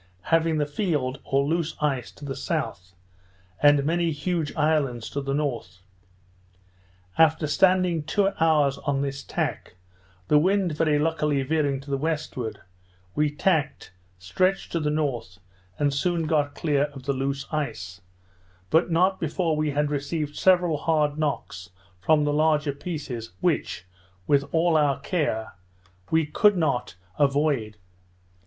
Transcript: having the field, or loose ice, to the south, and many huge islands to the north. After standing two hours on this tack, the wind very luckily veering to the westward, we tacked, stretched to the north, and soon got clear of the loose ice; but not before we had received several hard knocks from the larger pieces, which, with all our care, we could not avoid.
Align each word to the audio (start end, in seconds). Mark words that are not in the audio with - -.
having 0.33 0.57
the 0.57 0.65
field, 0.65 1.19
or 1.23 1.45
loose 1.45 1.75
ice, 1.79 2.11
to 2.11 2.25
the 2.25 2.35
south, 2.35 2.95
and 3.61 3.85
many 3.85 4.09
huge 4.09 4.51
islands 4.55 5.07
to 5.11 5.21
the 5.21 5.31
north. 5.31 5.83
After 7.19 7.45
standing 7.45 8.01
two 8.01 8.31
hours 8.39 8.79
on 8.79 9.03
this 9.03 9.21
tack, 9.21 9.75
the 10.27 10.39
wind 10.39 10.71
very 10.75 10.97
luckily 10.97 11.43
veering 11.43 11.79
to 11.81 11.91
the 11.91 11.99
westward, 11.99 12.61
we 13.13 13.29
tacked, 13.29 13.91
stretched 14.17 14.71
to 14.71 14.79
the 14.79 14.89
north, 14.89 15.37
and 15.77 15.93
soon 15.93 16.23
got 16.25 16.55
clear 16.55 16.85
of 16.95 17.03
the 17.03 17.13
loose 17.13 17.45
ice; 17.51 18.01
but 18.71 18.89
not 18.89 19.19
before 19.19 19.55
we 19.55 19.69
had 19.69 19.91
received 19.91 20.35
several 20.35 20.77
hard 20.77 21.19
knocks 21.19 21.69
from 21.99 22.23
the 22.23 22.33
larger 22.33 22.71
pieces, 22.73 23.33
which, 23.39 23.85
with 24.25 24.45
all 24.51 24.77
our 24.77 24.99
care, 25.01 25.53
we 26.09 26.25
could 26.25 26.57
not 26.57 26.95
avoid. 27.19 27.77